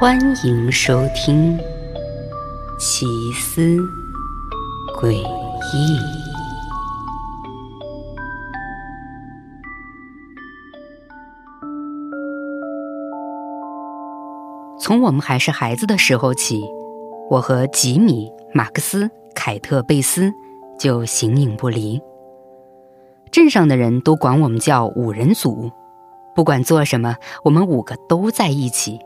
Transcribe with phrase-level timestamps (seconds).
[0.00, 1.58] 欢迎收听
[2.78, 3.76] 《奇思
[4.98, 5.18] 诡异》。
[14.80, 16.64] 从我们还是孩子的时候起，
[17.28, 20.32] 我和吉米、马克思、凯特、贝斯
[20.78, 22.00] 就形影不离。
[23.30, 25.70] 镇上的人都管我们叫五人组，
[26.34, 28.98] 不管做什么，我们五个都在一起。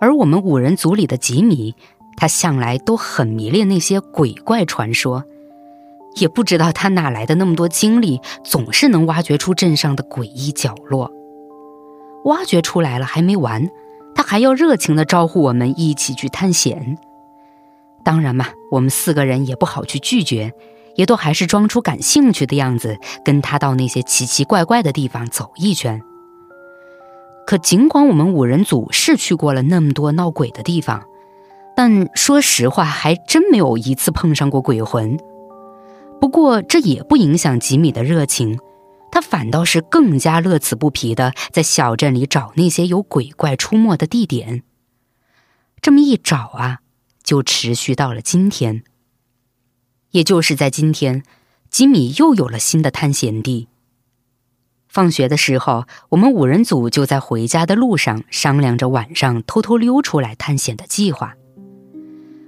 [0.00, 1.74] 而我们五人组里的吉米，
[2.16, 5.24] 他向来都很迷恋那些鬼怪传说，
[6.16, 11.10] 也不知道他哪来的那么多精力，总是能挖掘出镇上的诡异角落。
[12.24, 13.68] 挖掘出来了还没完，
[14.14, 16.98] 他还要热情地招呼我们一起去探险。
[18.04, 20.52] 当然嘛，我们四个人也不好去拒绝。
[20.96, 26.02] 也都还是装出感兴趣的样子，跟他到那些奇奇怪怪的地方走一圈。
[27.48, 31.08] 可尽管我们五人组是去过了那么多闹鬼的地方，
[31.74, 35.16] 但说实话，还真没有一次碰上过鬼魂。
[36.20, 38.58] 不过这也不影响吉米的热情，
[39.10, 44.62] 他反倒是更加乐此不疲的在小镇里找那些有鬼怪出没的地点。
[45.80, 46.80] 这么一找啊，
[47.24, 48.82] 就持续到了今天。
[50.10, 51.22] 也就是在今天，
[51.70, 53.68] 吉米又有了新的探险地。
[54.98, 61.34] 放学的时候，我们五人组就在回家的路上商量着晚上偷偷溜出来探险的计划。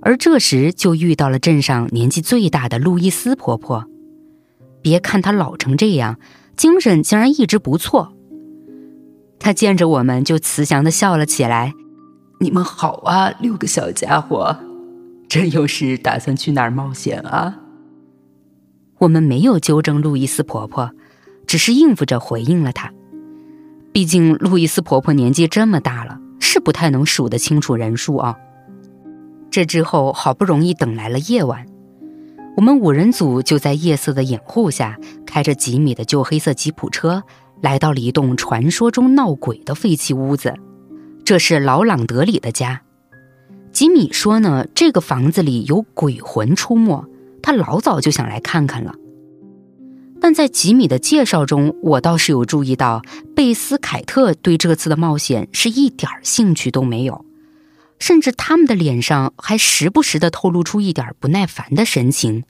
[0.00, 3.86] 而这时就遇到了镇上年纪最大的路易斯婆婆。
[4.80, 6.20] 别看她老成这样，
[6.56, 8.12] 精神竟然一直不错。
[9.40, 11.74] 她见着我们就慈祥的笑了起来
[12.38, 14.56] ：“你们好啊，六个小家伙。”
[15.28, 17.56] 这又是打算去哪儿冒险啊？
[18.98, 20.92] 我们没有纠正路易斯婆婆，
[21.46, 22.92] 只是应付着回应了她。
[23.92, 28.36] 毕竟路易斯婆婆年纪这么大了，是不太能数得清楚人数啊。
[29.50, 31.64] 这之后好不容易等来了夜晚，
[32.56, 37.22] 我们五人组就在夜色的掩护下，开着吉米的旧黑色吉普车，
[37.62, 40.54] 来到了一栋传说中闹鬼的废弃屋子。
[41.24, 42.82] 这是老朗德里的家。
[43.72, 47.06] 吉米说呢，这个房子里有鬼魂出没，
[47.42, 48.94] 他老早就想来看看了。
[50.26, 53.00] 但在吉米的介绍中，我倒是有注意到，
[53.36, 57.24] 贝斯、凯特对这次的冒险是一点兴趣都没有，
[58.00, 62.42] 甚至他们的脸上还时不时的透露出一点不耐烦的神情。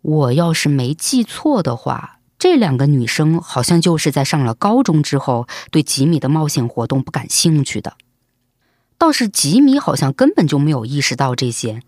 [0.00, 7.98] 我要是没记错的话，这两个女生好像就是在上了高中之后，对吉米的冒险活动不感兴趣的。
[8.96, 11.82] 倒是吉米好像根本就没有意识到这些，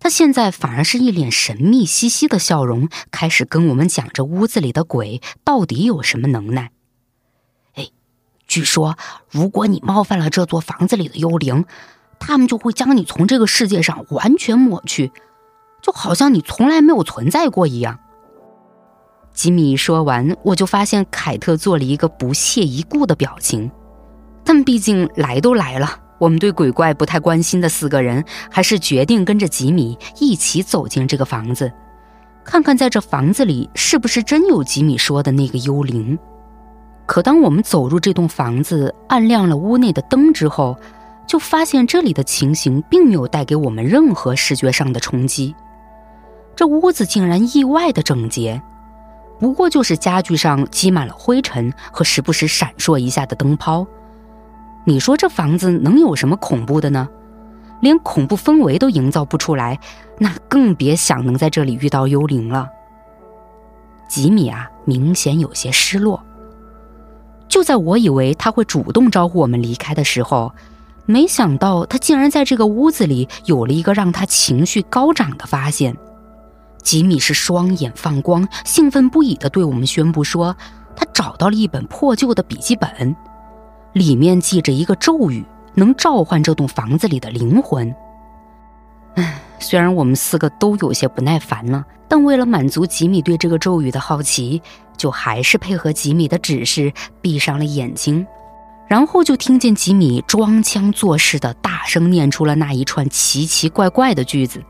[0.00, 6.70] 他现在反而是一脸神秘兮兮的笑容，开始跟我们讲这屋子里的鬼到底有什么能耐。
[7.74, 7.88] 哎，
[8.46, 8.96] 据说
[9.30, 11.64] 如果你冒犯了这座房子里的幽灵，
[12.20, 15.12] 他们就会将你从这个世界上完全抹去，
[15.82, 17.98] 就好像你从来没有存在过一样。
[19.32, 23.70] 吉米说完，我就发现凯特做了一个不屑一顾的表情，
[24.44, 26.00] 但毕竟来都来了。
[26.18, 31.72] 我们对鬼怪不太关心的四个人，还是决定跟着吉米一起走进这个房子，
[32.44, 36.18] 看看在这房子里是不是真有吉米说的那个幽灵。
[37.06, 40.76] 可当我们走入这栋房子，按亮了屋内的灯之后，
[41.26, 45.54] 就发现这里的情形并没有带给我们任何视觉上的冲击。
[46.56, 48.60] 这屋子竟然意外的整洁，
[49.38, 53.86] 不过就是家具上积满了灰尘和时不时闪烁一下的灯泡。
[54.84, 57.08] 你说这房子能有什么恐怖的呢？
[57.80, 59.78] 连恐怖氛围都营造不出来，
[60.18, 62.68] 那更别想能在这里遇到幽灵了。
[64.08, 66.20] 吉米啊，明显有些失落。
[67.46, 70.52] 就在我以为他会主动招呼我们离开的时候，
[71.06, 75.96] 没想到他竟然在这个屋子里有了一个让他情绪高涨的发现。
[76.82, 80.56] 吉米是双眼放光，兴奋不已地对我们宣布说，
[80.96, 83.14] 他找到了一本破旧的笔记本。
[83.92, 85.44] 里面记着一个咒语，
[85.74, 87.94] 能召唤这栋房子里的灵魂。
[89.16, 94.62] 唉，虽然我们四个都有些不耐烦了，但为了满足吉米对这个咒语的好奇，
[94.96, 98.26] 就还是配合吉米的指示，闭上了眼睛。
[98.86, 104.62] 然后就听见吉米装腔作势的大声念出了那一串奇奇怪怪的句子。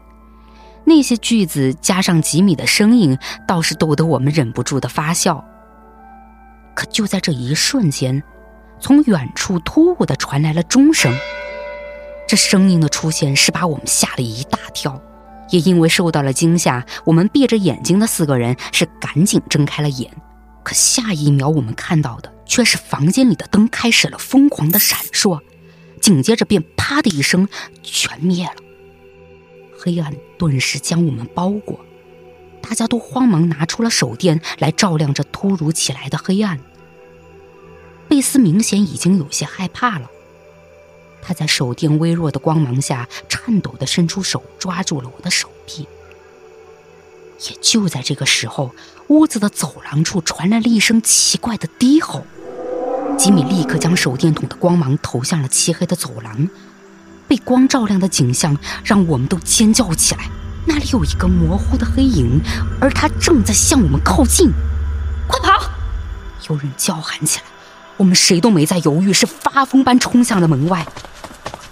[0.85, 3.17] 那些句子加上吉米的声音，
[3.47, 5.44] 倒是逗得我们忍不住的发笑。
[6.75, 8.23] 可就在这一瞬间。
[8.81, 11.15] 从远处突兀的传来了钟声，
[12.27, 15.01] 这声音的出现是把我们吓了一大跳，
[15.51, 20.11] 也因为受到了惊吓，我们闭着眼睛的四个人是赶紧睁开了眼。
[20.63, 25.41] 可下一秒，我们看到的却是房间里的灯开始了疯狂的闪烁，
[26.01, 27.49] 紧接着便啪的一声
[27.83, 28.55] 全灭了。
[29.81, 31.81] 黑暗顿时将我们包裹，
[32.61, 36.61] 大家都慌忙拿出了手电来照亮这突如其来的黑暗。
[38.19, 40.11] 贝斯明显已经有些害怕了，
[41.23, 45.87] 他在手电微弱的光芒下颤抖地伸出手抓住了我的手臂。
[47.49, 48.75] 也就在这个时候，
[49.06, 52.26] 屋子的走廊处传来了一声奇怪的低吼。
[53.17, 56.49] 吉米立刻将手电筒的光芒投向了漆黑的走廊。
[57.29, 60.29] 被光照亮的景象让我们都尖叫起来。
[60.67, 62.41] 那里有一个模糊的黑影，
[62.81, 64.50] 而他正在向我们靠近。
[65.29, 65.70] 快跑！
[66.49, 67.44] 有人叫喊起来。
[67.99, 70.87] 我们谁都没再犹豫，是发疯般冲向了门外。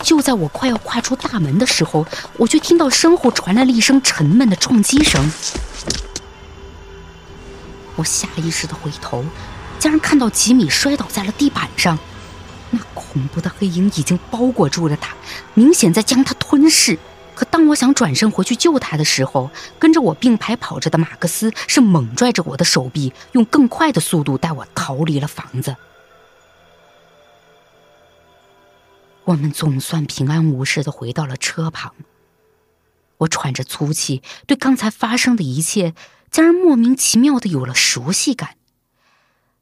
[0.02, 2.06] 就在我快要跨出大门的时候，
[2.36, 5.30] 我却听到身后传来了一声沉闷的撞击声。
[7.94, 9.24] 我下意识的回头，
[9.78, 11.98] 竟然看到吉米摔倒在了地板上。
[12.70, 15.14] 那恐怖的黑影已经包裹住了他，
[15.54, 16.98] 明显在将他吞噬。
[17.34, 25.76] 可当我想转身回去救他的时候，跟着我并排跑着的马克思是猛拽着我的手臂，用更快的速度带我逃离了房子。
[29.26, 31.92] 我们总算平安无事的回到了车旁。
[33.18, 35.94] 我喘着粗气，对刚才发生的一切，
[36.30, 38.56] 竟然莫名其妙的有了熟悉感。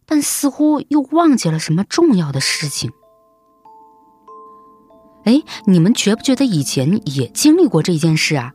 [0.07, 2.93] 但似乎又忘记了什么重要的事情。
[5.25, 8.53] 哎，你们觉不觉得以前也经历过这件事啊？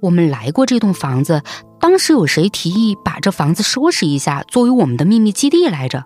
[0.00, 1.44] 我们来过这栋房子，
[1.78, 6.04] 当时有谁提议把这房子收拾一下，作为我们的秘密基地来着？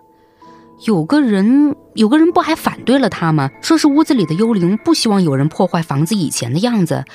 [0.85, 3.49] 有个人，有个人不还反对了他吗？
[3.61, 7.05] 说是屋子里的幽灵不希望有人破坏房子以前的样子。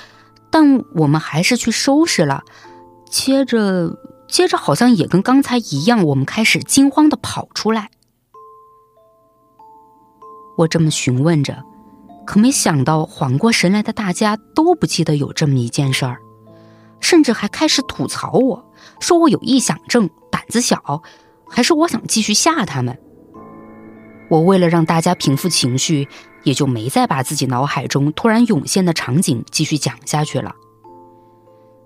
[0.50, 2.42] 但我们还是去收拾了。
[3.10, 3.98] 接着。
[4.28, 7.88] 接着好像也跟刚才一样，我们开始惊慌的跑出来。
[10.58, 11.64] 我这么询问着，
[12.26, 16.19] 可没想到缓过神来的大家都不记得有这么一件事儿，
[17.00, 18.70] 甚至还开始吐槽我
[19.00, 21.02] 说我有臆想症、胆子小，
[21.48, 23.00] 还说我想继续吓他们。
[24.28, 26.08] 我为了让大家平复情绪，
[26.42, 30.54] 也就没再把自己脑海中突然涌现的场景继续讲下去了。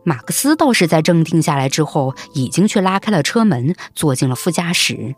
[0.04, 5.14] 马克思倒是在镇定下来之后，已经去拉开了车门，坐进了副驾驶。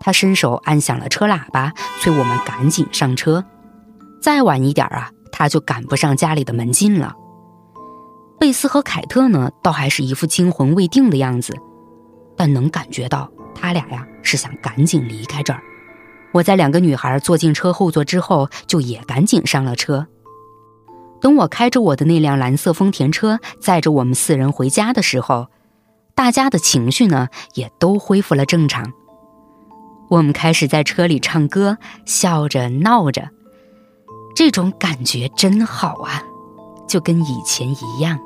[0.00, 3.44] 他伸手按响了车喇叭，催我们赶紧上车。
[4.22, 7.14] 再晚一点啊，他就赶不上家里的门禁了。
[8.40, 11.54] 贝斯和凯特呢，倒还是一副惊魂未定的样子，
[12.36, 15.60] 但能感觉到他俩呀是想赶紧离开这儿。
[16.38, 20.06] 我在两个女孩坐进车后座之后，就也赶紧上了车。
[21.20, 25.48] 等我开着我的那辆蓝色丰田车载着我们四人回家的时候，
[26.14, 28.92] 大家的情绪呢也都恢复了正常。
[30.10, 33.30] 我们开始在车里唱歌，笑着闹着，
[34.36, 36.22] 这种感觉真好啊，
[36.88, 38.18] 就跟以前一样。